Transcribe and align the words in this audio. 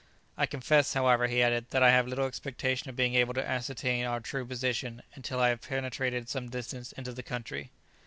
"I 0.35 0.47
confess, 0.47 0.95
however," 0.95 1.27
he 1.27 1.43
added, 1.43 1.67
"that 1.69 1.83
I 1.83 1.91
have 1.91 2.07
little 2.07 2.25
expectation 2.25 2.89
of 2.89 2.95
being 2.95 3.13
able 3.13 3.35
to 3.35 3.47
ascertain 3.47 4.03
our 4.03 4.19
true 4.19 4.47
position, 4.47 5.03
until 5.13 5.39
I 5.39 5.49
have 5.49 5.61
penetrated 5.61 6.27
some 6.27 6.49
distance 6.49 6.91
into 6.93 7.13
the 7.13 7.21
country." 7.21 7.69